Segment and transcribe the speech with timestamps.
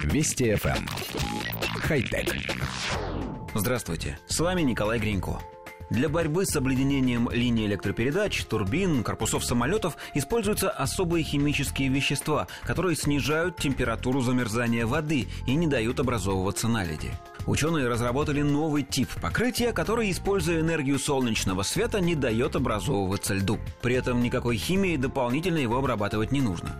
[0.00, 0.76] Вести FM.
[0.76, 0.86] Эм.
[1.80, 2.34] Хай-тек.
[3.54, 5.40] Здравствуйте, с вами Николай Гринько.
[5.90, 13.56] Для борьбы с обледенением линий электропередач, турбин, корпусов самолетов используются особые химические вещества, которые снижают
[13.56, 17.12] температуру замерзания воды и не дают образовываться наледи.
[17.46, 23.58] Ученые разработали новый тип покрытия, который, используя энергию солнечного света, не дает образовываться льду.
[23.82, 26.74] При этом никакой химии дополнительно его обрабатывать не нужно.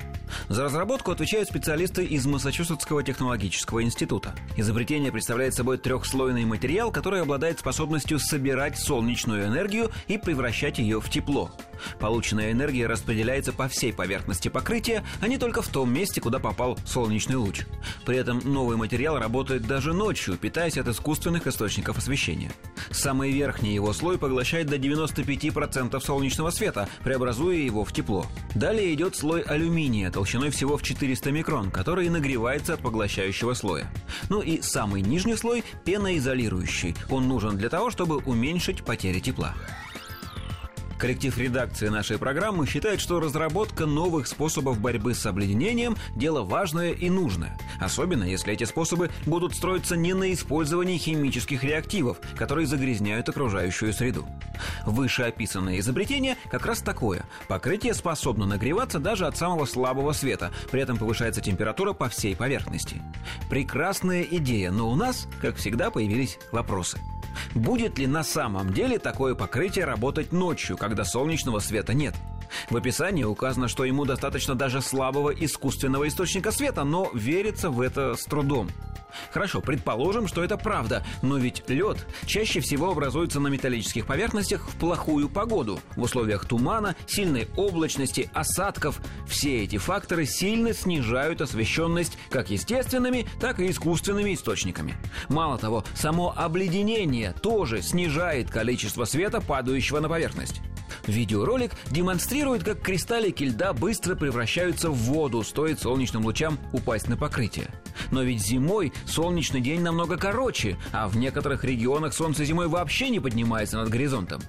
[0.49, 4.35] За разработку отвечают специалисты из Массачусетского технологического института.
[4.57, 11.09] Изобретение представляет собой трехслойный материал, который обладает способностью собирать солнечную энергию и превращать ее в
[11.11, 11.51] тепло.
[11.99, 16.79] Полученная энергия распределяется по всей поверхности покрытия, а не только в том месте, куда попал
[16.85, 17.63] солнечный луч.
[18.05, 22.53] При этом новый материал работает даже ночью, питаясь от искусственных источников освещения.
[22.91, 28.27] Самый верхний его слой поглощает до 95% солнечного света, преобразуя его в тепло.
[28.55, 33.91] Далее идет слой алюминия толщиной всего в 400 микрон, который нагревается от поглощающего слоя.
[34.29, 36.95] Ну и самый нижний слой– пеноизолирующий.
[37.11, 39.55] Он нужен для того, чтобы уменьшить потери тепла.
[41.03, 47.11] Коллектив редакции нашей программы считает, что разработка новых способов борьбы с обледенением– дело важное и
[47.11, 47.59] нужное.
[47.81, 54.29] Особенно, если эти способы будут строиться не на использовании химических реактивов, которые загрязняют окружающую среду.
[54.87, 57.25] Вышеописанное изобретение как раз такое.
[57.49, 63.03] Покрытие способно нагреваться даже от самого слабого света, при этом повышается температура по всей поверхности.
[63.51, 67.01] Прекрасная идея, но у нас, как всегда, появились вопросы.
[67.55, 72.15] Будет ли на самом деле такое покрытие работать ночью, когда солнечного света нет?
[72.71, 78.15] В описании указано, что ему достаточно даже слабого искусственного источника света, но верится в это
[78.15, 78.69] с трудом.
[79.31, 84.77] Хорошо, предположим, что это правда, но ведь лед чаще всего образуется на металлических поверхностях в
[84.77, 89.01] плохую погоду, в условиях тумана, сильной облачности, осадков.
[89.27, 94.95] Все эти факторы сильно снижают освещенность как естественными, так и искусственными источниками.
[95.29, 100.61] Мало того, само обледенение тоже снижает количество света, падающего на поверхность.
[101.07, 107.69] Видеоролик демонстрирует, как кристаллики льда быстро превращаются в воду, стоит солнечным лучам упасть на покрытие.
[108.13, 113.19] Но ведь зимой солнечный день намного короче, а в некоторых регионах солнце зимой вообще не
[113.19, 114.41] поднимается над горизонтом.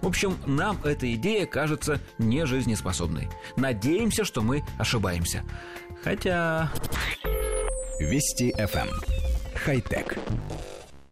[0.00, 3.28] В общем, нам эта идея кажется не жизнеспособной.
[3.56, 5.44] Надеемся, что мы ошибаемся.
[6.02, 6.72] Хотя...
[8.00, 8.88] Вести FM.
[8.88, 9.00] Эм.
[9.54, 10.16] Хай-тек.